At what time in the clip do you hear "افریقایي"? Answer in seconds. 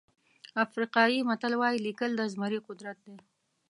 0.65-1.19